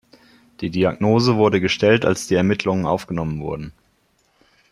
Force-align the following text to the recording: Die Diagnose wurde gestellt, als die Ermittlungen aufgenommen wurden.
Die 0.61 0.71
Diagnose 0.71 1.35
wurde 1.35 1.61
gestellt, 1.61 2.05
als 2.05 2.25
die 2.25 2.33
Ermittlungen 2.33 2.87
aufgenommen 2.87 3.39
wurden. 3.39 3.71